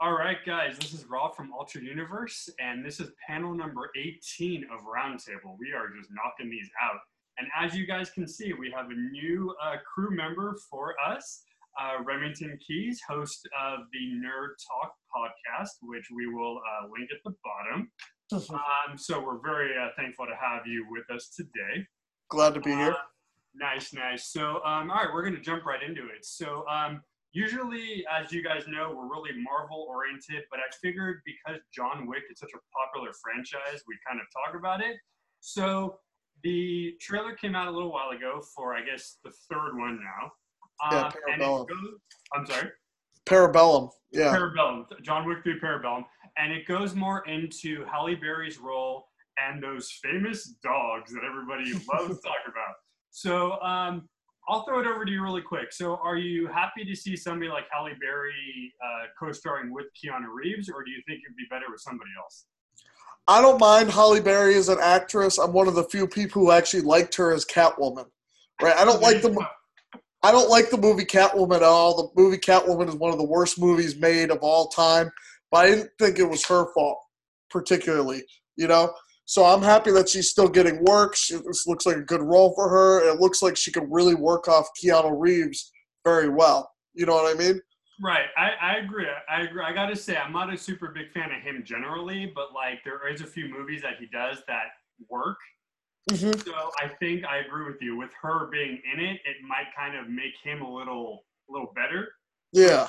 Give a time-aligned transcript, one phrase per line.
[0.00, 4.64] All right, guys, this is Rob from Altered Universe, and this is panel number 18
[4.72, 5.56] of Roundtable.
[5.58, 7.00] We are just knocking these out.
[7.36, 11.42] And as you guys can see, we have a new uh, crew member for us,
[11.80, 17.18] uh, Remington Keys, host of the Nerd Talk podcast, which we will uh, link at
[17.24, 17.90] the bottom.
[18.30, 21.86] Um, so we're very uh, thankful to have you with us today.
[22.28, 22.90] Glad to be here.
[22.90, 22.96] Uh,
[23.54, 24.26] nice, nice.
[24.26, 26.26] So, um, all right, we're going to jump right into it.
[26.26, 27.00] So, um,
[27.32, 32.22] usually, as you guys know, we're really Marvel oriented, but I figured because John Wick
[32.30, 34.96] is such a popular franchise, we kind of talk about it.
[35.40, 35.98] So,
[36.44, 40.30] the trailer came out a little while ago for, I guess, the third one now.
[40.92, 41.68] Yeah, Um, and Parabellum.
[41.68, 41.98] goes,
[42.34, 42.70] I'm sorry.
[43.26, 43.90] Parabellum.
[44.12, 44.34] Yeah.
[44.36, 46.04] Parabellum, John Wick 3 Parabellum.
[46.36, 52.16] And it goes more into Halle Berry's role and those famous dogs that everybody loves
[52.20, 52.74] to talk about.
[53.10, 54.08] So um,
[54.48, 55.72] I'll throw it over to you really quick.
[55.72, 60.70] So are you happy to see somebody like Halle Berry uh, co-starring with Keanu Reeves,
[60.70, 62.46] or do you think it'd be better with somebody else?
[63.26, 65.36] I don't mind Halle Berry as an actress.
[65.36, 68.06] I'm one of the few people who actually liked her as Catwoman.
[68.62, 68.74] Right?
[68.76, 69.36] I don't like the
[70.22, 71.96] I don't like the movie Catwoman at all.
[71.96, 75.10] The movie Catwoman is one of the worst movies made of all time.
[75.50, 76.98] But I didn't think it was her fault,
[77.50, 78.22] particularly.
[78.56, 78.94] You know.
[79.28, 81.14] So I'm happy that she's still getting work.
[81.14, 83.06] She, this looks like a good role for her.
[83.06, 85.70] It looks like she could really work off Keanu Reeves
[86.02, 86.72] very well.
[86.94, 87.60] You know what I mean?
[88.02, 89.04] Right, I, I agree.
[89.28, 89.62] I agree.
[89.62, 93.06] I gotta say, I'm not a super big fan of him generally, but like there
[93.06, 94.68] is a few movies that he does that
[95.10, 95.36] work.
[96.10, 96.40] Mm-hmm.
[96.40, 97.98] So I think I agree with you.
[97.98, 101.74] With her being in it, it might kind of make him a little, a little
[101.76, 102.08] better.
[102.54, 102.88] Yeah.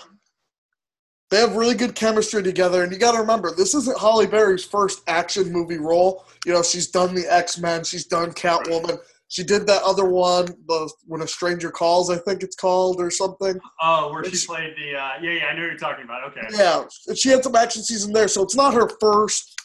[1.32, 4.64] They have really good chemistry together, and you got to remember, this isn't Halle Berry's
[4.66, 6.26] first action movie role.
[6.46, 10.46] You know, she's done the X Men, she's done Catwoman, she did that other one,
[10.68, 13.60] the When a Stranger Calls, I think it's called, or something.
[13.80, 16.32] Oh, where she It's- played the, uh, yeah, yeah, I know what you're talking about.
[16.32, 16.48] Okay.
[16.58, 19.56] Yeah, and she had some action season there, so it's not her first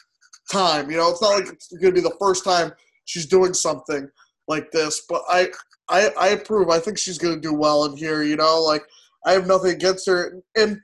[0.53, 0.91] time.
[0.91, 2.73] You know, it's not like it's going to be the first time
[3.07, 4.07] she's doing something
[4.49, 5.05] like this.
[5.09, 5.49] But I,
[5.89, 6.69] I, I approve.
[6.69, 8.23] I think she's going to do well in here.
[8.23, 8.83] You know, like
[9.25, 10.43] I have nothing against her.
[10.59, 10.79] And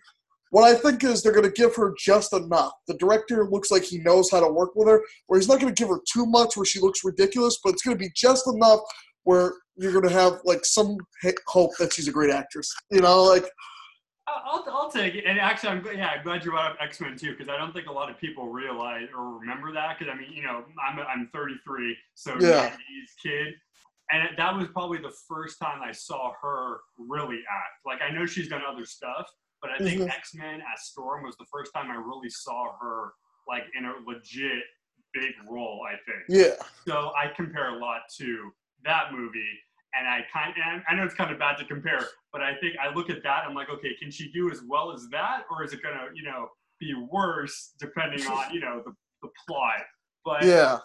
[0.51, 2.73] what I think is they're going to give her just enough.
[2.87, 5.73] The director looks like he knows how to work with her, where he's not going
[5.73, 8.47] to give her too much where she looks ridiculous, but it's going to be just
[8.47, 8.81] enough
[9.25, 10.97] where you're going to have like some
[11.47, 12.75] hope that she's a great actress.
[12.91, 13.45] You know, like
[14.45, 15.25] I'll, I'll take it.
[15.27, 17.73] And actually, I'm yeah, I'm glad you brought up X Men too, because I don't
[17.73, 19.99] think a lot of people realize or remember that.
[19.99, 22.71] Because I mean, you know, I'm I'm 33, so Yeah.
[22.71, 22.77] 90s
[23.23, 23.55] kid,
[24.11, 27.87] and that was probably the first time I saw her really act.
[27.87, 29.27] Like I know she's done other stuff,
[29.63, 30.11] but I think Mhm.
[30.11, 33.13] X Men as Storm was the first time I really saw her
[33.49, 34.63] like in a legit
[35.13, 35.87] big role.
[35.89, 36.25] I think.
[36.29, 36.55] yeah,
[36.87, 38.53] So I compare a lot to
[38.85, 39.59] that movie,
[39.95, 42.77] and I kind and I know it's kind of bad to compare, but I think
[42.79, 43.45] I look at that.
[43.47, 46.23] I'm like, okay, can she do as well as that, or is it gonna, you
[46.23, 46.49] know,
[46.79, 49.83] be worse depending on you know the, the plot?
[50.25, 50.79] But yeah.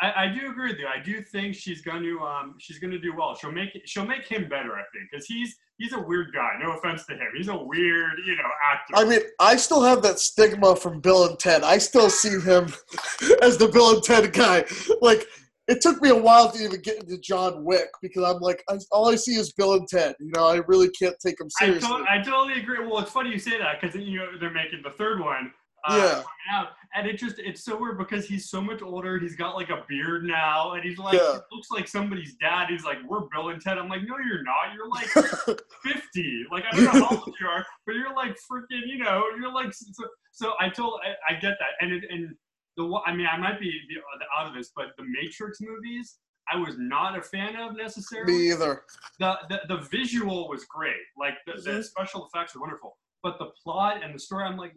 [0.00, 0.86] I, I do agree with you.
[0.86, 3.34] I do think she's going to um she's going to do well.
[3.36, 4.74] She'll make she'll make him better.
[4.74, 6.50] I think because he's he's a weird guy.
[6.60, 7.28] No offense to him.
[7.36, 8.94] He's a weird you know actor.
[8.96, 11.62] I mean, I still have that stigma from Bill and Ted.
[11.62, 12.72] I still see him
[13.42, 14.64] as the Bill and Ted guy.
[15.00, 15.26] Like,
[15.68, 18.78] it took me a while to even get into John Wick because I'm like, I,
[18.90, 20.16] all I see is Bill and Ted.
[20.18, 21.88] You know, I really can't take him I, seriously.
[21.88, 22.78] to- I totally agree.
[22.86, 25.52] Well, it's funny you say that because you know they're making the third one.
[25.86, 26.66] Uh, Yeah.
[26.94, 29.18] and it just it's so weird because he's so much older.
[29.18, 31.34] He's got like a beard now, and he's like Yeah.
[31.50, 32.68] he looks like somebody's dad.
[32.70, 34.74] He's like, "We're Bill and Ted." I'm like, "No, you're not.
[34.74, 35.06] You're like
[35.84, 36.46] 50.
[36.50, 38.82] Like I don't know how old you are, but you're like freaking.
[38.86, 40.04] You know, you're like so.
[40.32, 42.34] so I told I, I get that, and it, and
[42.76, 46.18] the I mean I might be the, the out of this, but the Matrix movies.
[46.50, 48.84] I was not a fan of necessarily me either.
[49.20, 50.96] the, the the visual was great.
[51.18, 51.84] Like the, the Mhm.
[51.84, 54.72] special effects are wonderful, but the plot and the story, I'm like,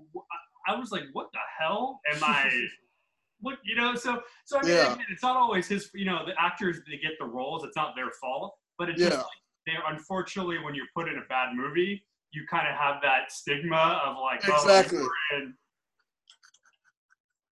[0.68, 2.50] I was like, what the hell am I?
[3.44, 3.96] What you know?
[3.96, 4.94] So so I mean, Yeah.
[4.94, 5.90] again, it's not always his.
[5.96, 7.64] You know, the actors they get the roles.
[7.64, 9.18] It's not their fault, but it's just Yeah.
[9.18, 9.26] like
[9.66, 14.00] they're unfortunately when you're put in a bad movie, you kind of have that stigma
[14.06, 15.00] of like, oh, Exactly.
[15.34, 15.56] in-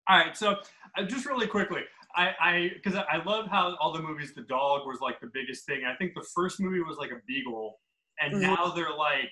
[0.08, 0.58] All right, so
[0.96, 1.82] uh, just really quickly,
[2.14, 5.30] I, I, because I I love how all the movies, the dog was like the
[5.32, 5.82] biggest thing.
[5.84, 7.80] I think the first movie was like a beagle,
[8.20, 8.42] and Mhm.
[8.42, 9.30] now they're like,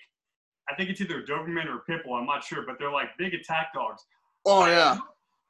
[0.71, 2.19] I think it's either Doberman or Pitbull.
[2.19, 4.03] I'm not sure, but they're like big attack dogs.
[4.45, 4.99] Oh, yeah.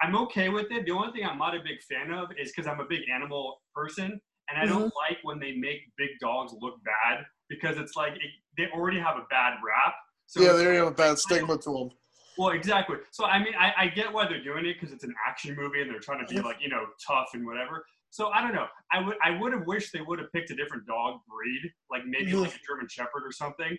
[0.01, 0.87] I'm okay with it.
[0.87, 3.61] The only thing I'm not a big fan of is because I'm a big animal
[3.75, 5.13] person, and I don't Mm-hmm.
[5.13, 9.17] like when they make big dogs look bad because it's like it, they already have
[9.17, 9.95] a bad rap.
[10.27, 11.91] So Yeah, they already have a bad stigma to them.
[12.37, 12.97] well, exactly.
[13.11, 15.81] So I mean, I, I get why they're doing it because it's an action movie
[15.83, 17.85] and they're trying to be like you know tough and whatever.
[18.11, 18.67] So I don't know.
[18.93, 22.03] I would I would have wished they would have picked a different dog breed, like
[22.07, 23.77] maybe like a German Shepherd or something.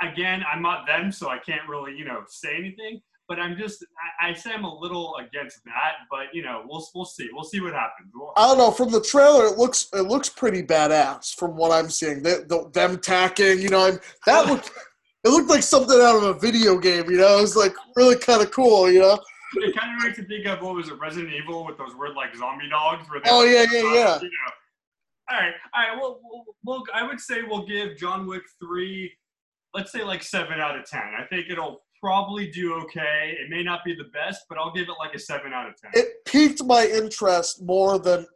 [0.00, 3.00] Again, I'm not them, so I can't really you know say anything.
[3.28, 3.84] but I'm just
[4.20, 7.44] I, I say I'm a little against that, but you know we'll we'll see we'll
[7.44, 8.10] see what happens.
[8.14, 8.70] We'll, I don't know.
[8.70, 11.34] From the trailer, it looks it looks pretty badass.
[11.34, 14.70] From what I'm seeing, the, the, them tacking, you know, I'm, that looked
[15.24, 17.10] it looked like something out of a video game.
[17.10, 18.90] You know, it was like really kind of cool.
[18.90, 19.18] You know.
[19.56, 22.14] It kind of makes me think of what was it, Resident Evil, with those weird
[22.14, 23.08] like zombie dogs.
[23.08, 24.18] Where they Oh yeah, yeah, yeah.
[24.20, 24.52] You know.
[25.30, 26.00] All right, all right.
[26.00, 29.12] Well, we'll, we'll, I would say we'll give John Wick three,
[29.74, 31.02] let's say like seven out of ten.
[31.18, 33.36] I think it'll probably do okay.
[33.40, 35.74] It may not be the best, but I'll give it like a seven out of
[35.80, 35.90] ten.
[35.94, 38.26] It piqued my interest more than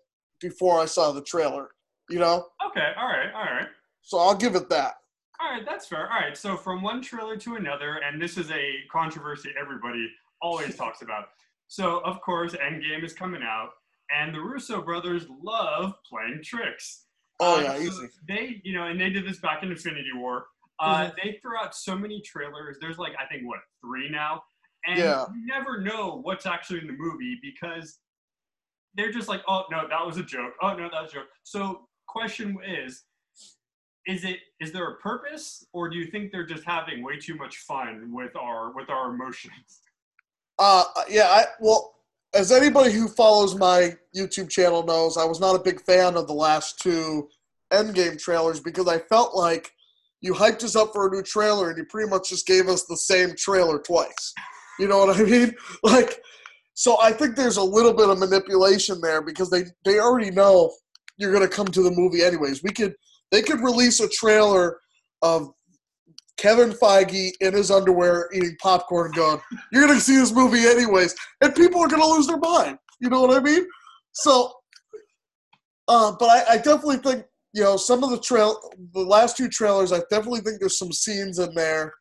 [0.41, 1.71] before I saw the trailer.
[2.11, 3.69] You know, okay, all right, all right.
[4.03, 4.95] so I'll give it that.
[5.41, 6.11] All right, that's fair.
[6.13, 10.09] All right, so from one trailer to another, and this is a controversy everybody
[10.43, 11.27] always talks about.
[11.69, 13.71] So, of course, Endgame is coming out,
[14.11, 17.05] and the Russo brothers love playing tricks.
[17.41, 18.09] Oh Uh, yeah, so easy.
[18.29, 20.47] They, you know, and they did this back in Infinity War.
[20.83, 21.15] Uh, Mhm.
[21.23, 22.77] They throw out so many trailers.
[22.81, 24.43] There's like, I think, what, three now?
[24.85, 25.27] And Yeah.
[25.33, 28.01] you never know what's actually in the movie because
[28.95, 30.55] they're just like, oh, no, that was a joke.
[30.61, 31.29] Oh, no, that was a joke.
[31.45, 33.05] So, question is,
[34.07, 37.37] is it is there a purpose or do you think they're just having way too
[37.37, 39.81] much fun with our with our emotions
[40.59, 41.95] Uh, yeah, I well,
[42.35, 46.27] as anybody who follows my YouTube channel knows, I was not a big fan of
[46.27, 47.29] the last two
[47.73, 49.73] Endgame trailers because I felt like
[50.23, 52.85] you hyped us up for a new trailer and you pretty much just gave us
[52.85, 54.33] the same trailer twice.
[54.79, 55.55] You know what I mean?
[55.83, 56.21] Like,
[56.75, 60.73] so I think there's a little bit of manipulation there because they they already know
[61.19, 62.63] you're gonna come to the movie anyways.
[62.63, 62.95] We could
[63.31, 64.79] they could release a trailer
[65.21, 65.51] of
[66.37, 69.41] Kevin Feige in his underwear eating popcorn going,
[69.71, 71.15] you're going to see this movie anyways.
[71.41, 72.79] And people are going to lose their mind.
[73.01, 73.65] You know what I mean?
[74.13, 74.53] So,
[75.89, 78.59] uh, but I, I definitely think, you know, some of the trail,
[78.95, 81.93] the last two trailers, I definitely think there's some scenes in there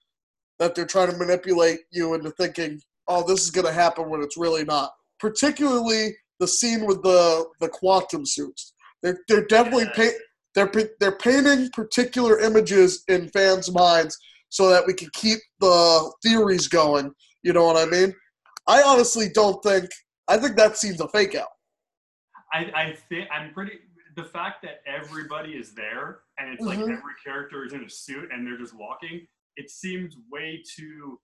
[0.59, 4.21] that they're trying to manipulate you into thinking, oh, this is going to happen when
[4.21, 4.91] it's really not.
[5.19, 8.73] Particularly the scene with the, the quantum suits.
[9.03, 10.13] They're, they're definitely paint,
[10.53, 14.17] they're they're painting particular images in fans' minds
[14.49, 17.11] so that we can keep the theories going.
[17.43, 18.13] You know what I mean?
[18.67, 19.89] I honestly don't think.
[20.27, 21.47] I think that scene's a fake out.
[22.53, 23.79] i i think i'm pretty
[24.15, 26.97] the fact that everybody is there and it's like Mhm.
[26.97, 29.27] every character is in a suit and they're just walking
[29.57, 31.19] it seems way too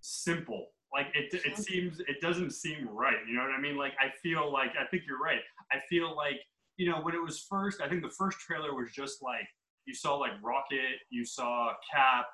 [0.00, 0.68] simple.
[0.92, 3.76] Like it it seems it doesn't seem right you know what i mean?
[3.76, 5.40] Like i feel like i think you're right.
[5.72, 6.40] I feel like
[6.76, 9.46] you know when it was first i think the first trailer was just like
[9.86, 12.26] you saw like rocket you saw cap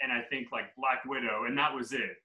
[0.00, 2.16] and i think like black widow and that was it.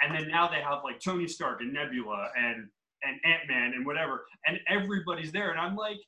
[0.00, 2.68] And then now they have like tony stark and nebula and
[3.02, 5.98] and ant-man and whatever and everybody's there and i'm like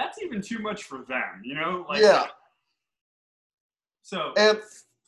[0.00, 2.26] that's even too much for them you know like Yeah.
[4.02, 4.58] so And,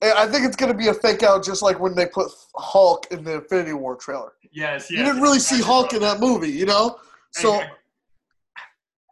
[0.03, 2.29] and I think it's going to be a fake out, just like when they put
[2.57, 4.33] Hulk in the Infinity War trailer.
[4.53, 6.99] yes, yes you didn't really see Hulk in that movie, you know.
[7.31, 7.61] So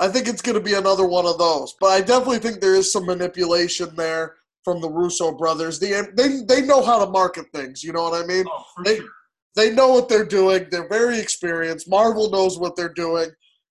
[0.00, 1.74] I think it's going to be another one of those.
[1.80, 5.78] But I definitely think there is some manipulation there from the Russo brothers.
[5.78, 7.82] They they they know how to market things.
[7.84, 8.44] You know what I mean?
[8.48, 9.08] oh, for they- sure
[9.56, 10.68] they know what they're doing.
[10.70, 11.88] They're very experienced.
[11.90, 13.30] Marvel knows what they're doing,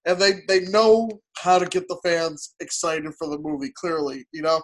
[0.10, 1.08] and they they know
[1.38, 3.72] how to get the fans excited for the movie.
[3.76, 4.62] Clearly, you know.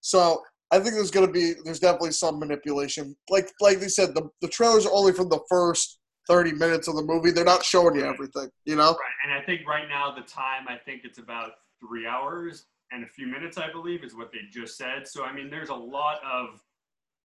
[0.00, 3.16] So I think there's gonna be there's definitely some manipulation.
[3.28, 5.98] Like like they said, the the trailers are only from the first
[6.28, 7.32] thirty minutes of the movie.
[7.32, 8.48] They're not showing you everything.
[8.64, 8.90] You know.
[8.90, 11.50] Right, and I think right now the time I think it's about
[11.86, 15.08] three hours and a few minutes, I believe, is what they just said.
[15.08, 16.60] So I mean, there's a lot of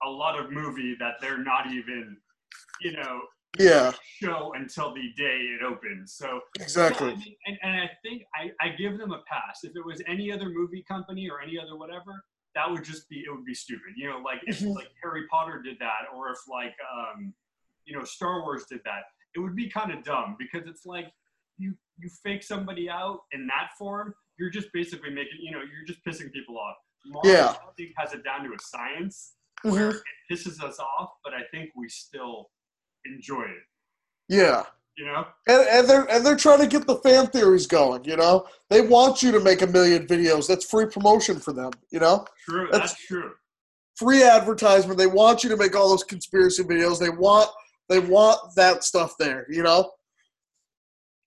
[0.04, 2.18] a lot of movie that they're not even,
[2.82, 3.22] you know,
[3.58, 3.92] Yeah.
[4.22, 6.14] show until the day it opens.
[6.14, 7.08] So Exactly.
[7.10, 9.62] Yeah, I mean, and, and I think I, I give them a pass.
[9.64, 12.24] If it was any other movie company or any other whatever,
[12.56, 13.94] that would just be it would be stupid.
[13.96, 14.76] You know, like if Mhm.
[14.76, 17.34] like Harry Potter did that, or if like um,
[17.86, 19.04] you know Star Wars did that,
[19.36, 21.12] it would be kind of dumb because it's like
[21.58, 25.86] you you fake somebody out in that form, you're just basically making you know you're
[25.88, 26.76] just pissing people off.
[27.06, 27.50] Marvel, Yeah.
[27.52, 29.72] I think has it down to a science Mhm.
[29.72, 32.50] where it pisses us off, but I think we still
[33.06, 33.64] enjoy it.
[34.28, 34.64] Yeah.
[34.98, 35.26] You know.
[35.48, 38.04] And, and they're and they're trying to get the fan theories going.
[38.04, 40.48] You know, they want you to make a million videos.
[40.48, 41.72] That's free promotion for them.
[41.92, 43.32] You know, True, That's- that's true.
[43.96, 44.98] free advertisement.
[44.98, 47.00] They want you to make all those conspiracy videos.
[47.00, 47.50] They want
[47.88, 49.46] they want that stuff there.
[49.50, 49.92] You know.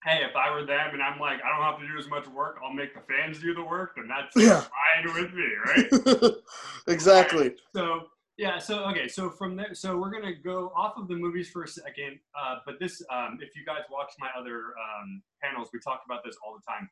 [0.05, 2.27] hey, if I were them and I'm like, I don't have to do as much
[2.29, 4.61] work, I'll make the fans do the work, then that's Yeah.
[4.61, 6.33] fine with me, right?
[6.89, 7.55] exactly.
[7.75, 8.01] so
[8.39, 11.63] yeah, so okay, so from there, so we're gonna go off of the movies for
[11.65, 12.19] a second.
[12.39, 16.23] Uh, but this, um, if you guys watch my other um, panels, we talk about
[16.25, 16.89] this all the time.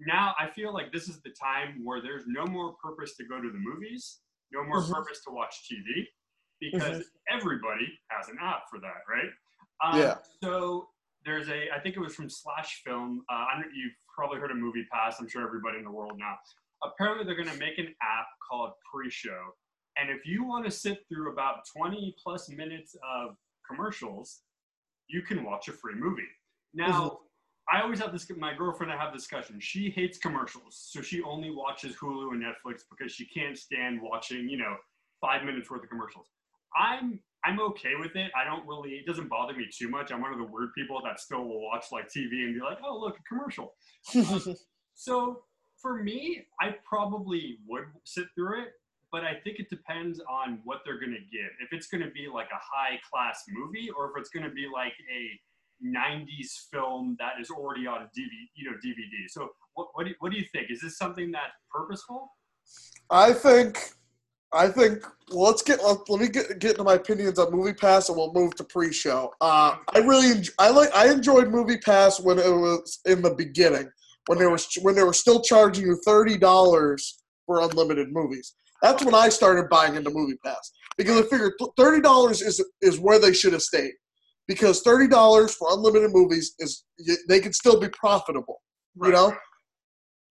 [0.00, 3.40] Now I feel like this is the time where there's no more purpose to go
[3.40, 4.20] to the movies,
[4.52, 4.92] no more Mhm.
[4.92, 6.06] purpose to watch TV.
[6.62, 9.30] because everybody has an app for that, right?
[9.82, 10.18] Um, Yeah.
[10.42, 10.90] So
[11.24, 13.24] there's a, I think it was from Slash Film.
[13.30, 15.18] Uh, I don't, you've probably heard of Movie Pass.
[15.20, 16.36] I'm sure everybody in the world now.
[16.82, 19.54] Apparently, they're going to make an app called Pre-Show,
[19.96, 23.36] and if you want to sit through about 20 plus minutes of
[23.68, 24.42] commercials,
[25.08, 26.28] you can watch a free movie.
[26.74, 27.20] Now,
[27.72, 28.30] I always have this.
[28.36, 29.58] My girlfriend and I have discussion.
[29.60, 34.48] She hates commercials, so she only watches Hulu and Netflix because she can't stand watching,
[34.48, 34.76] you know,
[35.20, 36.26] five minutes worth of commercials.
[36.76, 38.30] I'm I'm okay with it.
[38.36, 38.90] I don't really.
[38.90, 40.12] It doesn't bother me too much.
[40.12, 42.78] I'm one of the weird people that still will watch like TV and be like,
[42.84, 43.74] oh look, a commercial.
[45.00, 45.44] So
[45.80, 48.68] for me, I probably would sit through it,
[49.12, 51.50] but I think it depends on what they're going to give.
[51.60, 54.54] If it's going to be like a high class movie, or if it's going to
[54.54, 55.40] be like a
[55.84, 59.28] 90s film that is already on DVD, you know, DVD.
[59.28, 60.70] So what what do, you, what do you think?
[60.70, 62.30] Is this something that's purposeful?
[63.10, 63.90] I think,
[64.52, 65.04] I think.
[65.32, 65.82] Well, let's get.
[65.82, 68.64] Let, let me get get into my opinions on Movie Pass, and we'll move to
[68.64, 69.32] pre-show.
[69.40, 73.90] Uh, I really, I like, I enjoyed Movie Pass when it was in the beginning,
[74.26, 78.54] when they were when they were still charging you thirty dollars for unlimited movies.
[78.82, 82.98] That's when I started buying into Movie Pass because I figured thirty dollars is is
[82.98, 83.92] where they should have stayed,
[84.48, 86.84] because thirty dollars for unlimited movies is
[87.28, 88.62] they can still be profitable.
[89.02, 89.32] You know?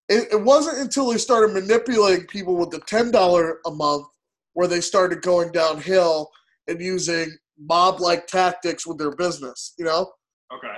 [0.10, 4.08] it, it wasn't until they started manipulating people with the ten dollar a month
[4.54, 6.30] where they started going downhill
[6.68, 9.74] and using mob like tactics with their business.
[9.78, 10.12] You know,
[10.52, 10.76] Okay.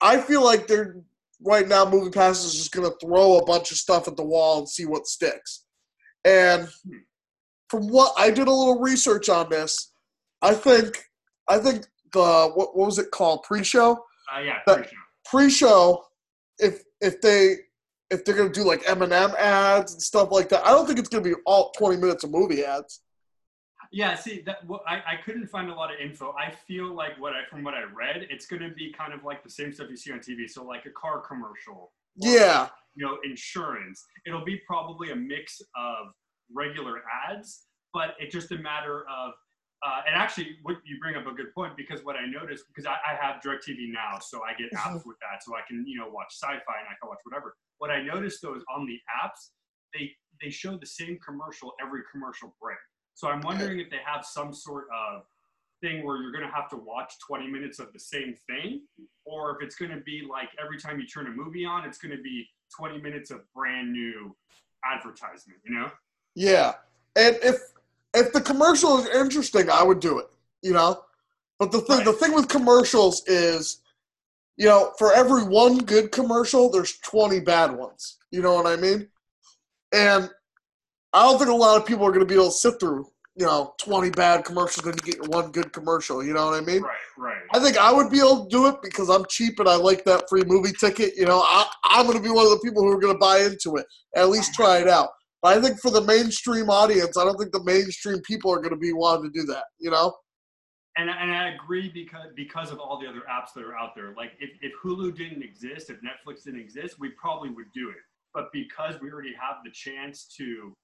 [0.00, 0.96] I feel like they're
[1.40, 1.88] right now.
[1.88, 4.68] Movie Pass is just going to throw a bunch of stuff at the wall and
[4.68, 5.64] see what sticks.
[6.24, 6.68] And
[7.68, 9.92] from what I did a little research on this,
[10.40, 11.04] I think
[11.48, 13.92] I think the what, what was it called pre-show
[14.34, 14.58] Uh, yeah.
[14.66, 14.90] Pre-show.
[15.24, 16.04] pre-show
[16.58, 17.56] if if they
[18.10, 21.08] if they're gonna do like M&M ads and stuff like that, I don't think it's
[21.08, 23.00] gonna be all twenty minutes of movie ads.
[23.94, 26.32] Yeah, see, that well, I, I couldn't find a lot of info.
[26.38, 29.22] I feel like what I from what I read, it's going to be kind of
[29.22, 30.48] like the same stuff you see on TV.
[30.48, 34.04] So like a car commercial, Yeah, you know, insurance.
[34.26, 36.12] It'll be probably a mix of
[36.54, 39.32] regular ads, but it's just a matter of.
[39.84, 42.86] Uh, and actually, what you bring up a good point because what I noticed because
[42.86, 45.98] I, I have DirecTV now, so I get apps with that, so I can you
[45.98, 47.56] know watch sci-fi and I can watch whatever.
[47.78, 49.50] What I noticed though is on the apps,
[49.92, 52.78] they they show the same commercial every commercial break.
[53.14, 55.22] So I'm wondering if they have some sort of
[55.82, 58.82] thing where you're going to have to watch 20 minutes of the same thing,
[59.26, 61.98] or if it's going to be like every time you turn a movie on, it's
[61.98, 64.34] going to be 20 minutes of brand new
[64.84, 65.58] advertisement.
[65.64, 65.90] You know?
[66.34, 66.74] yeah.
[67.16, 67.56] And if
[68.14, 70.26] if the commercial is interesting, I would do it.
[70.62, 71.02] You know,
[71.58, 73.82] but the thing the thing with commercials is,
[74.56, 78.18] you know, for every one good commercial, there's twenty bad ones.
[78.30, 79.08] You know what I mean?
[79.92, 80.30] And
[81.12, 83.46] I don't think a lot of people are gonna be able to sit through, you
[83.46, 86.22] know, twenty bad commercials and you get one good commercial.
[86.22, 86.82] You know what I mean?
[86.82, 87.42] Right, right.
[87.54, 90.04] I think I would be able to do it because I'm cheap and I like
[90.04, 91.16] that free movie ticket.
[91.16, 93.18] You know, I, I'm going to be one of the people who are going to
[93.18, 95.08] buy into it, at least try it out.
[95.40, 98.70] But I think for the mainstream audience, I don't think the mainstream people are going
[98.70, 99.64] to be wanting to do that.
[99.78, 100.14] You know?
[100.98, 104.12] And, and I agree because because of all the other apps that are out there.
[104.14, 107.96] Like if, if Hulu didn't exist, if Netflix didn't exist, we probably would do it.
[108.34, 110.74] But because we already have the chance to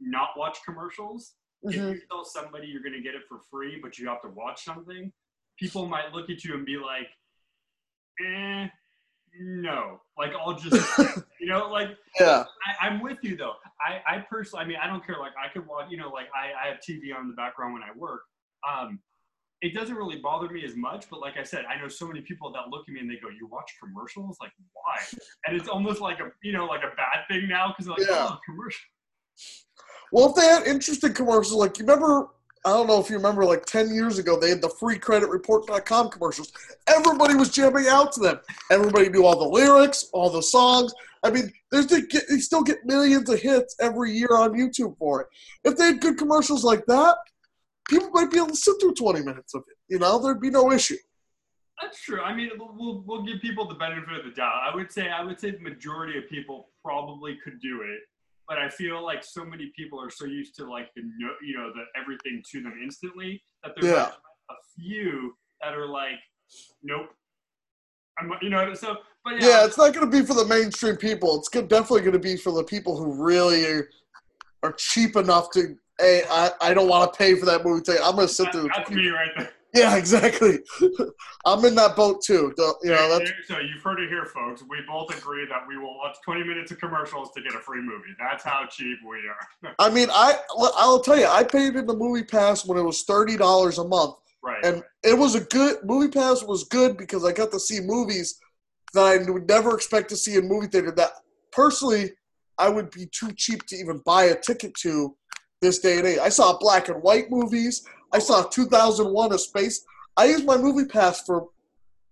[0.00, 1.34] not watch commercials,
[1.64, 1.94] if Mhm.
[1.94, 4.64] you tell somebody you're going to get it for free, but you have to watch
[4.64, 5.12] something,
[5.58, 7.08] people might look at you and be like,
[8.24, 8.68] eh,
[9.40, 10.00] no.
[10.16, 10.74] Like, I'll just,
[11.40, 12.44] you know, like, Yeah.
[12.80, 13.54] I, I'm with you though.
[13.80, 15.16] I, I personally, I mean, I don't care.
[15.18, 17.72] Like, I could watch, you know, like I, I have TV on in the background
[17.74, 18.22] when I work.
[18.68, 19.00] Um,
[19.60, 22.20] it doesn't really bother me as much, but like I said, I know so many
[22.20, 24.36] people that look at me and they go, "You watch commercials?
[24.38, 24.98] Like, why?"
[25.46, 28.26] And it's almost like a, you know, like a bad thing now because like, Yeah.
[28.30, 28.84] oh, commercial.
[30.14, 32.28] Well, if they had interesting commercials, like you remember,
[32.64, 36.52] I don't know if you remember, like 10 years ago, they had the freecreditreport.com commercials.
[36.86, 38.38] Everybody was jamming out to them.
[38.70, 40.94] Everybody knew all the lyrics, all the songs.
[41.24, 45.22] I mean, they, get, they still get millions of hits every year on YouTube for
[45.22, 45.26] it.
[45.64, 47.16] If they had good commercials like that,
[47.88, 49.76] people might be able to sit through 20 minutes of it.
[49.92, 50.96] You know, there'd be no issue.
[51.82, 52.20] That's true.
[52.20, 54.60] I mean, we'll, we'll, we'll give people the benefit of the doubt.
[54.62, 57.98] I would say I would say the majority of people probably could do it,
[58.48, 61.56] but I feel like so many people are so used to like the no, you
[61.56, 64.02] know, the everything to them instantly that there's Yeah.
[64.04, 64.12] like
[64.50, 66.18] a few that are like,
[66.82, 67.06] nope.
[68.18, 70.96] I'm, you know, so but yeah, Yeah, it's not going to be for the mainstream
[70.96, 71.36] people.
[71.38, 73.88] It's good, definitely going to be for the people who really are,
[74.62, 78.02] are cheap enough to, hey, I, I don't want to pay for that movie ticket.
[78.04, 78.68] I'm going to sit that- through.
[78.74, 79.50] that's me right there.
[79.74, 80.58] Yeah, exactly.
[81.44, 82.52] I'm in that boat too.
[82.56, 84.62] The- You know, so you've heard it here, folks.
[84.68, 87.82] We both agree that we will watch 20 minutes of commercials to get a free
[87.82, 88.14] movie.
[88.18, 89.74] That's how cheap we are.
[89.78, 90.38] I mean, I
[90.76, 93.86] I'll tell you, I paid in the movie pass when it was thirty dollars a
[93.86, 94.64] month, right.
[94.64, 98.38] and it was a good movie pass was good because I got to see movies
[98.94, 100.92] that I would never expect to see in movie theater.
[100.92, 101.10] That
[101.52, 102.12] personally,
[102.58, 105.16] I would be too cheap to even buy a ticket to
[105.60, 106.18] this day and age.
[106.18, 107.84] I saw black and white movies.
[108.14, 109.84] I saw 2001: A Space.
[110.16, 111.48] I used my movie pass for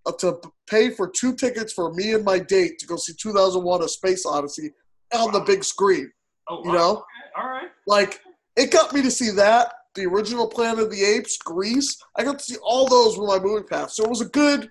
[0.05, 3.81] uh, to pay for two tickets for me and my date to go see 2001:
[3.81, 4.71] A Space Odyssey
[5.15, 6.11] on the big screen.
[6.49, 6.75] oh, you wow.
[6.75, 6.91] know?
[6.91, 7.69] Okay, All right.
[7.87, 8.19] Like
[8.57, 11.97] it got me to see that, the original Planet of the Apes, Grease.
[12.17, 13.95] I got to see all those with my movie pass.
[13.95, 14.69] So it was a good.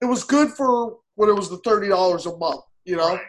[0.00, 2.62] It was good for when it was the thirty dollars a month.
[2.84, 3.14] You know.
[3.14, 3.22] Right.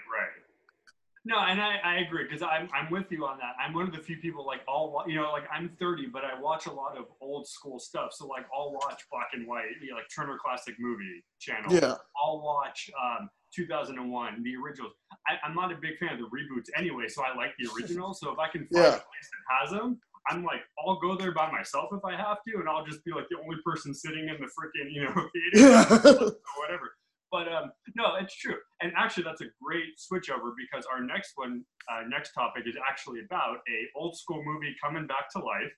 [1.26, 3.54] No, and I, I agree because I'm, I'm with you on that.
[3.64, 6.40] I'm one of the few people like all you know like I'm 30, but I
[6.40, 8.12] watch a lot of old school stuff.
[8.14, 11.74] So like I'll watch black and white, you know, like Turner Classic Movie Channel.
[11.74, 11.96] Yeah.
[12.24, 14.94] I'll watch um, 2001, the originals.
[15.28, 18.14] I, I'm not a big fan of the reboots anyway, so I like the original.
[18.14, 18.88] So if I can find Yeah.
[18.88, 20.00] a place that has them,
[20.30, 23.12] I'm like, I'll go there by myself if I have to, and I'll just be
[23.12, 25.86] like the only person sitting in the freaking you know theater Yeah.
[26.22, 26.96] or whatever.
[27.32, 28.58] But um, no, it's true.
[28.82, 33.20] And actually, that's a great switchover because our next one, uh, next topic is actually
[33.26, 35.72] about a old school movie coming back to life.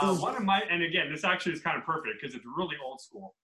[0.00, 2.76] Uh, one of my, and again, this actually is kind of perfect because it's really
[2.84, 3.34] old school.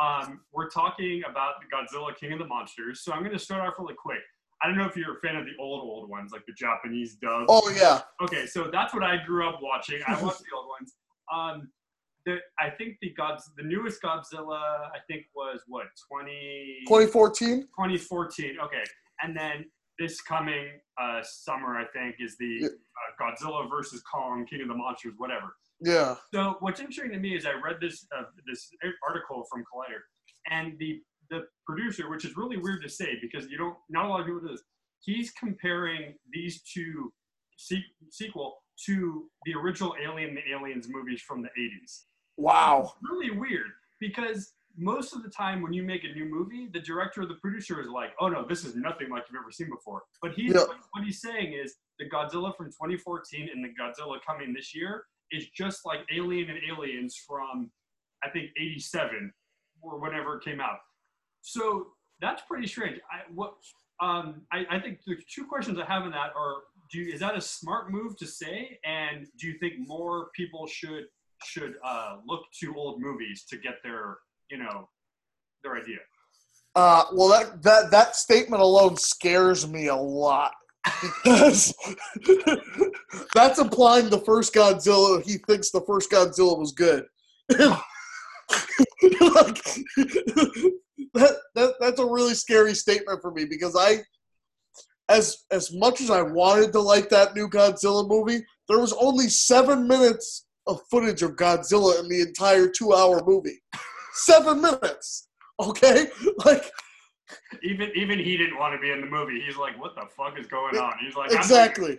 [0.00, 3.02] Um, we're talking about the Godzilla King of the Monsters.
[3.02, 4.20] So I'm going to start off really quick.
[4.62, 7.14] I don't know if you're a fan of the old old ones, like the Japanese
[7.14, 7.46] dub.
[7.48, 8.02] oh yeah.
[8.20, 10.00] Okay, so that's what I grew up watching.
[10.06, 10.94] I watched the old ones.
[11.32, 11.70] Um,
[12.28, 13.14] the I think the
[13.56, 14.60] the newest Godzilla
[14.94, 17.62] I think was what 20, 2014.
[17.62, 18.56] 2014.
[18.64, 18.84] Okay,
[19.22, 19.64] and then
[19.98, 20.66] this coming
[21.00, 25.56] uh, summer I think is the uh, Godzilla versus Kong, King of the Monsters, whatever.
[25.80, 26.16] Yeah.
[26.34, 28.70] So what's interesting to me is I read this uh, this
[29.08, 30.02] article from Collider,
[30.50, 34.08] and the the producer, which is really weird to say because you don't not a
[34.08, 34.62] lot of people do this.
[35.00, 37.12] He's comparing these two
[37.56, 42.04] se- sequel to the original Alien the Aliens movies from the 80s.
[42.38, 42.94] Wow.
[43.02, 43.66] Really weird
[44.00, 47.34] because most of the time when you make a new movie, the director or the
[47.34, 50.54] producer is like, "Oh no, this is nothing like you've ever seen before." But he's
[50.54, 50.64] Yeah.
[50.92, 55.48] what he's saying is the Godzilla from 2014 and the Godzilla coming this year is
[55.50, 57.70] just like Alien and Aliens from
[58.22, 59.32] I think 87
[59.82, 60.78] or whenever it came out.
[61.42, 63.00] So that's pretty strange.
[63.10, 63.54] I what
[64.00, 66.54] um I, I think the two questions I have in that are
[66.92, 70.66] do you, is that a smart move to say and do you think more people
[70.68, 71.04] should
[71.44, 74.18] should uh, look to old movies to get their
[74.50, 74.88] you know
[75.62, 75.98] their idea?
[76.74, 80.52] Uh, well, that that that statement alone scares me a lot
[81.02, 81.74] because
[83.34, 85.22] that's implying the first Godzilla.
[85.24, 87.04] He thinks the first Godzilla was good.
[87.50, 87.78] like,
[91.14, 94.02] that, that that's a really scary statement for me because I,
[95.08, 99.28] as as much as I wanted to like that new Godzilla movie, there was only
[99.28, 103.60] seven minutes of footage of Godzilla in the entire two-hour movie.
[104.12, 105.28] Seven minutes.
[105.60, 106.06] Okay,
[106.44, 106.70] like
[107.62, 109.40] Even even he didn't want to be in the movie.
[109.44, 110.94] He's like, what the fuck is going on?
[111.00, 111.98] He's like, exactly.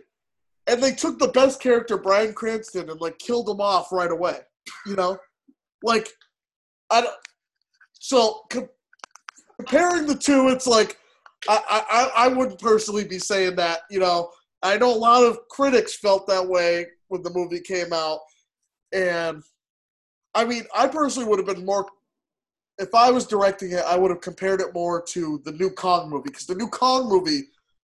[0.67, 4.39] And they took the best character, Bryan Cranston, and like killed him off right away.
[4.85, 5.17] You know,
[5.83, 6.09] like
[6.89, 7.15] I don't.
[7.99, 8.69] So com-
[9.57, 10.97] comparing the two, it's like
[11.47, 13.81] I, I I wouldn't personally be saying that.
[13.89, 14.29] You know,
[14.61, 18.19] I know a lot of critics felt that way when the movie came out,
[18.93, 19.43] and
[20.35, 21.87] I mean, I personally would have been more.
[22.77, 26.09] If I was directing it, I would have compared it more to the new Kong
[26.09, 27.41] movie because the new Kong movie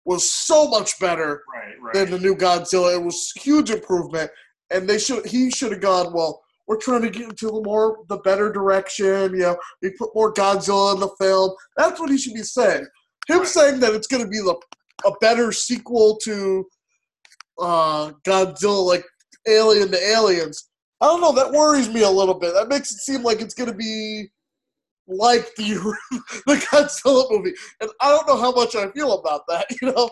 [0.06, 1.94] was so much better right, right.
[1.94, 2.96] than the new Godzilla.
[2.96, 4.32] It was huge improvement,
[4.72, 6.14] and they should he should have gone.
[6.14, 9.34] Well, we're trying to get into the more the better direction.
[9.34, 11.52] You know, we put more Godzilla in the film.
[11.76, 12.88] That's what he should be saying.
[13.28, 13.48] Him Right.
[13.48, 14.56] saying that it's going to be the
[15.06, 16.66] a better sequel to
[17.60, 19.06] uh, Godzilla, like
[19.48, 20.67] Alien to Aliens.
[21.02, 21.32] I don't know.
[21.32, 22.54] That worries me a little bit.
[22.54, 24.30] That makes it seem like it's going to be
[25.08, 25.96] like the
[26.48, 29.68] the Godzilla movie, and I don't know how much I feel about that.
[29.82, 30.10] You know.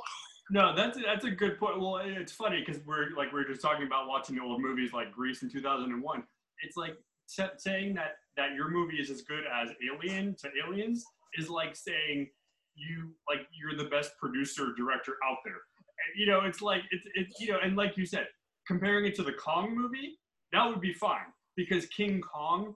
[0.52, 1.80] No, that's that's a good point.
[1.80, 5.12] Well, it's funny because we're like we are just talking about watching old movies like
[5.12, 6.24] Grease in 2001.
[6.64, 6.96] It's like
[7.26, 11.04] sa- saying that that your movie is as good as Alien to Aliens
[11.38, 12.30] is like saying
[12.76, 15.54] you like you're the best producer director out there.
[15.56, 18.28] And, you know, it's like it's it's you know, and like you said,
[18.68, 20.20] comparing it to the Kong movie,
[20.56, 22.76] that would be fine because King Kong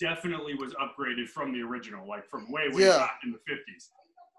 [0.00, 2.98] definitely was upgraded from the original, like from way way Yeah.
[2.98, 3.88] back in the 50s.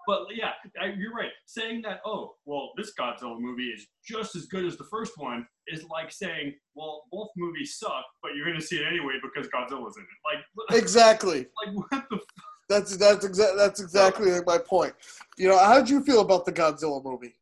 [0.06, 1.32] But yeah, I, you're right.
[1.44, 5.46] Saying that, oh, well, this Godzilla movie is just as good as the first one
[5.66, 9.96] is like saying, well, both movies suck, but you're gonna see it anyway because Godzilla's
[9.98, 10.08] in it.
[10.24, 10.44] Like,
[10.82, 11.46] Exactly.
[11.66, 12.20] like what the?
[12.70, 14.94] That's that's exa- that's exactly my point.
[15.36, 17.34] You know, how did you feel about the Godzilla movie?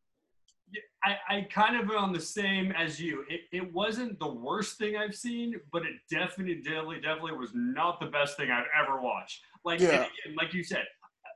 [1.03, 3.23] I, I kind of on the same as you.
[3.29, 7.99] It, it wasn't the worst thing I've seen, but it definitely, definitely, definitely was not
[7.99, 9.41] the best thing I've ever watched.
[9.63, 9.89] Like, Yeah.
[9.89, 10.85] again, like you said,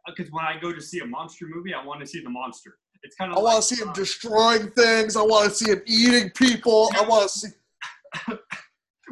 [0.08, 2.78] because when I go to see a monster movie, I want to see the monster.
[3.04, 5.16] It's kind of I like, want to see him uh, destroying things.
[5.16, 6.90] I want to see him eating people.
[6.96, 7.48] I want to see.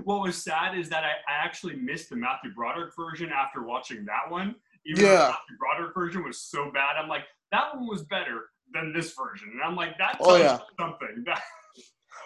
[0.04, 4.06] what was sad is that I, I actually missed the Matthew Broderick version after watching
[4.06, 4.56] that one.
[4.86, 5.18] Even though Yeah.
[5.18, 9.14] the Matthew Broderick version was so bad, I'm like, that one was better than this
[9.14, 9.50] version.
[9.54, 10.60] And I'm like, that Oh, yeah.
[10.80, 11.26] something.
[11.26, 11.42] That,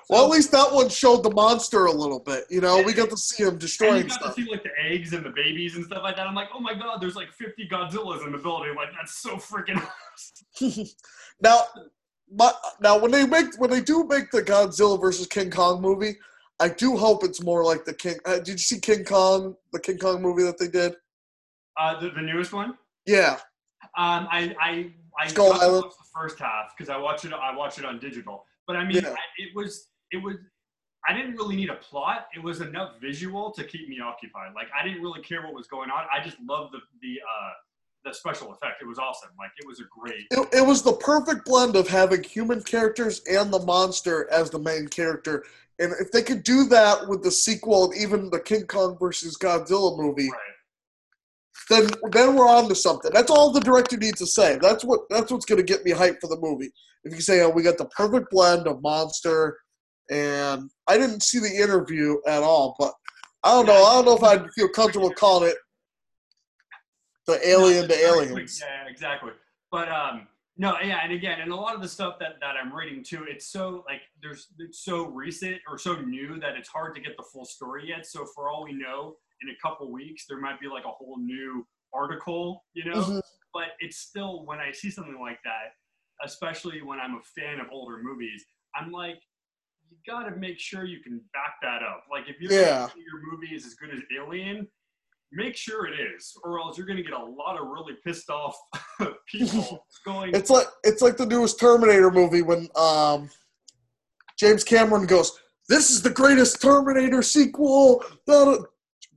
[0.09, 2.43] Well, at least that one showed the monster a little bit.
[2.49, 4.35] You know, we got to see him destroying got stuff.
[4.35, 6.27] to see like the eggs and the babies and stuff like that.
[6.27, 8.75] I'm like, oh my god, there's like 50 Godzillas in the building.
[8.75, 9.81] Like that's so freaking.
[11.41, 11.61] now,
[12.33, 12.51] my,
[12.81, 16.17] now when they make when they do make the Godzilla versus King Kong movie,
[16.59, 18.15] I do hope it's more like the King.
[18.25, 20.95] Uh, did you see King Kong, the King Kong movie that they did?
[21.79, 22.77] Uh, the, the newest one.
[23.05, 23.37] Yeah,
[23.97, 25.85] Um, I I I Skull Island?
[25.85, 27.33] the first half because I watched it.
[27.33, 28.45] I watched it on digital.
[28.67, 29.09] But I mean, Yeah.
[29.09, 30.35] I, it was it was.
[31.07, 32.27] I didn't really need a plot.
[32.33, 34.53] It was enough visual to keep me occupied.
[34.55, 36.05] Like I didn't really care what was going on.
[36.13, 37.51] I just loved the the uh,
[38.05, 38.81] the special effect.
[38.81, 39.29] It was awesome.
[39.37, 40.25] Like it was a great.
[40.31, 44.59] it, it was the perfect blend of having human characters and the monster as the
[44.59, 45.43] main character.
[45.79, 49.37] And if they could do that with the sequel and even the King Kong versus
[49.37, 50.39] Godzilla movie, Right.
[51.69, 53.11] Then then we're on to something.
[53.13, 54.57] That's all the director needs to say.
[54.61, 56.71] That's what that's what's going to get me hyped for the movie.
[57.03, 59.57] If you say, "Oh, we got the perfect blend of monster,"
[60.09, 62.93] and I didn't see the interview at all, but
[63.43, 63.83] I don't know.
[63.83, 65.57] I don't know if I'd feel comfortable calling it
[67.27, 68.63] the alien to No, it's aliens.
[68.63, 69.31] Yeah, exactly.
[69.71, 72.73] But um, no, yeah, and again, and a lot of the stuff that that I'm
[72.73, 76.95] reading too, it's so like there's it's so recent or so new that it's hard
[76.95, 78.05] to get the full story yet.
[78.05, 81.17] So for all we know, in a couple weeks there might be like a whole
[81.19, 83.01] new article, you know.
[83.01, 83.21] Mhm.
[83.53, 85.73] But it's still when I see something like that,
[86.23, 88.43] especially when I'm a fan of older movies,
[88.75, 89.19] I'm like.
[89.89, 92.05] You gotta make sure you can back that up.
[92.09, 92.87] Like if you're Yeah.
[92.95, 94.67] your movie is as good as Alien,
[95.31, 98.55] make sure it is, or else you're gonna get a lot of really pissed off
[99.27, 100.33] people going.
[100.33, 103.29] It's like it's like the newest Terminator movie when um,
[104.39, 108.63] James Cameron goes, "This is the greatest Terminator sequel." da-"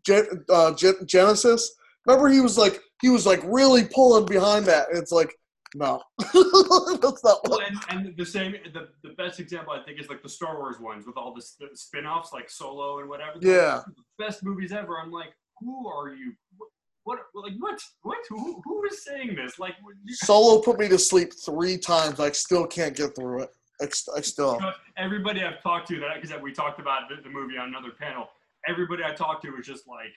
[0.07, 1.63] Gen- uh, Gen- Genisys.
[2.07, 5.35] Remember, he was like he was like really pulling behind that, and it's like,
[5.75, 10.09] no, that's not Well, and, and the same, the, the best example I think is
[10.09, 11.43] like the Star Wars ones with all the,
[11.75, 13.39] spin-offs like Solo and whatever.
[13.41, 13.83] Yeah.
[14.19, 14.99] best movies ever.
[14.99, 16.33] I'm like, who are you?
[16.57, 16.69] What,
[17.05, 17.81] what like what?
[18.03, 18.19] What?
[18.31, 19.59] Who, who is saying this?
[19.59, 19.75] Like,
[20.09, 22.21] Solo put me to sleep three times.
[22.21, 23.51] I still can't get through it.
[23.81, 23.85] I,
[24.17, 24.59] I still.
[24.97, 28.29] everybody I've talked to that because we talked about the, the movie on another panel.
[28.69, 30.13] Everybody I talked to was just like,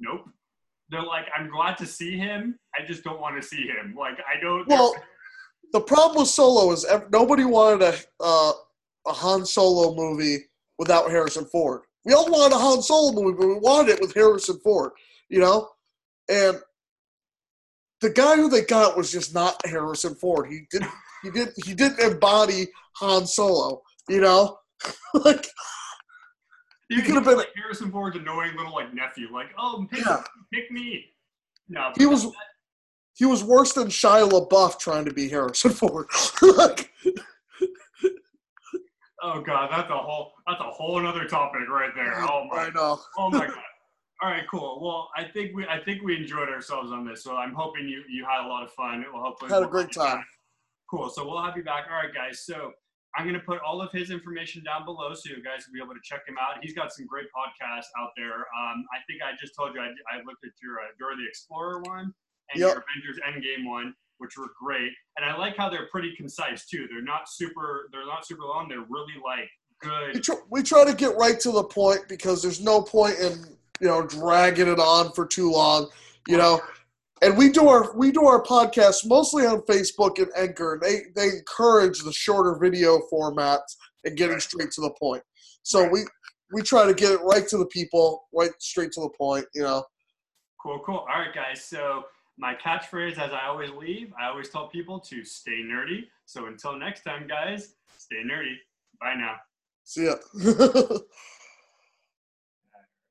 [0.00, 0.28] nope.
[0.90, 2.58] They're like, I'm glad to see him.
[2.74, 3.94] I just don't want to see him.
[3.98, 4.66] Like, I don't.
[4.68, 4.94] Well,
[5.72, 8.52] the problem with Solo is nobody wanted a uh,
[9.06, 10.38] a Han Solo movie
[10.78, 11.82] without Harrison Ford.
[12.04, 14.92] We all wanted a Han Solo movie, but we wanted it with Harrison Ford.
[15.28, 15.68] You know,
[16.30, 16.58] and
[18.00, 20.46] the guy who they got was just not Harrison Ford.
[20.50, 20.90] He didn't.
[21.22, 23.82] He didn't He didn't embody Han Solo.
[24.08, 24.58] You know,
[25.14, 25.46] like
[26.88, 29.28] he could have been- like Harrison Ford's annoying little like nephew.
[29.32, 30.22] Like, oh, pick, Yeah.
[30.52, 31.06] pick me.
[31.68, 32.24] No, he was.
[32.24, 32.32] that-
[33.14, 36.06] He was worse than Shia LaBeouf trying to be Harrison Ford.
[36.42, 36.92] like,
[39.20, 42.20] Oh god, that's a whole that's a whole another topic right there.
[42.22, 42.70] Oh my.
[43.18, 43.54] Oh my god.
[44.22, 44.80] All right, cool.
[44.80, 48.02] Well, I think we I think we enjoyed ourselves on this, so I'm hoping you
[48.08, 49.02] you had a lot of fun.
[49.02, 50.24] It will hopefully Had a great time.
[50.88, 51.10] Cool.
[51.10, 51.86] So we'll have you back.
[51.90, 52.40] All right, guys.
[52.44, 52.72] So
[53.16, 55.94] I'm gonna put all of his information down below, so you guys will be able
[55.94, 56.62] to check him out.
[56.62, 58.46] He's got some great podcasts out there.
[58.54, 61.26] Um, I think I just told you I, I looked at your uh, Dora the
[61.26, 62.12] Explorer one
[62.52, 62.68] and Yep.
[62.74, 64.92] your Avengers Endgame one, which were great.
[65.16, 66.86] And I like how they're pretty concise too.
[66.90, 67.88] They're not super.
[67.92, 68.68] They're not super long.
[68.68, 69.50] They're really like
[69.82, 70.26] we, good.
[70.50, 73.32] we try to get right to the point because there's no point in
[73.80, 75.88] you know dragging it on for too long
[76.26, 76.60] you know
[77.22, 81.00] and we do our we do our podcast mostly on facebook and anchor and they
[81.16, 85.22] they encourage the shorter video formats and getting straight to the point
[85.62, 85.92] so Right.
[85.92, 86.00] we
[86.52, 89.62] we try to get it right to the people right straight to the point you
[89.62, 89.84] know
[90.60, 90.96] Cool, cool.
[90.96, 91.62] All right, guys.
[91.64, 92.02] So
[92.36, 96.06] my catchphrase, as I always leave, I always tell people to stay nerdy.
[96.26, 98.56] So until next time, guys, stay nerdy.
[99.00, 99.36] Bye now.
[99.84, 100.14] see ya